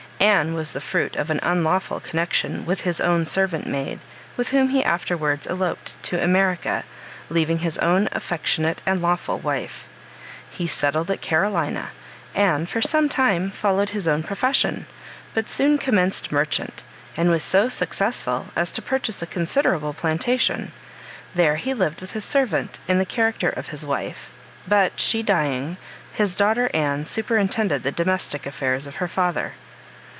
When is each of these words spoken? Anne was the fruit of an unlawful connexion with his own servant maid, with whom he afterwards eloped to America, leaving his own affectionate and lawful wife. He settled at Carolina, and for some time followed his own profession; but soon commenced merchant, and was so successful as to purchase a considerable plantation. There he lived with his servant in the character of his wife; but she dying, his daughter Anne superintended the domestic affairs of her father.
Anne 0.23 0.53
was 0.53 0.71
the 0.73 0.79
fruit 0.81 1.15
of 1.15 1.31
an 1.31 1.39
unlawful 1.41 1.99
connexion 1.99 2.63
with 2.63 2.81
his 2.81 3.01
own 3.01 3.25
servant 3.25 3.65
maid, 3.65 3.97
with 4.37 4.49
whom 4.49 4.69
he 4.69 4.83
afterwards 4.83 5.47
eloped 5.47 6.01
to 6.03 6.23
America, 6.23 6.83
leaving 7.31 7.57
his 7.59 7.75
own 7.79 8.07
affectionate 8.11 8.83
and 8.85 9.01
lawful 9.01 9.39
wife. 9.39 9.87
He 10.51 10.67
settled 10.67 11.09
at 11.09 11.21
Carolina, 11.21 11.89
and 12.35 12.69
for 12.69 12.83
some 12.83 13.09
time 13.09 13.49
followed 13.49 13.89
his 13.89 14.07
own 14.07 14.21
profession; 14.21 14.85
but 15.33 15.49
soon 15.49 15.79
commenced 15.79 16.31
merchant, 16.31 16.83
and 17.17 17.31
was 17.31 17.43
so 17.43 17.67
successful 17.67 18.45
as 18.55 18.71
to 18.73 18.81
purchase 18.81 19.23
a 19.23 19.25
considerable 19.27 19.93
plantation. 19.95 20.71
There 21.33 21.55
he 21.55 21.73
lived 21.73 21.99
with 21.99 22.11
his 22.11 22.23
servant 22.25 22.77
in 22.87 22.99
the 22.99 23.05
character 23.07 23.49
of 23.49 23.69
his 23.69 23.83
wife; 23.87 24.31
but 24.67 24.99
she 24.99 25.23
dying, 25.23 25.77
his 26.13 26.35
daughter 26.35 26.69
Anne 26.75 27.05
superintended 27.07 27.81
the 27.81 27.91
domestic 27.91 28.45
affairs 28.45 28.85
of 28.85 28.97
her 28.97 29.07
father. 29.07 29.53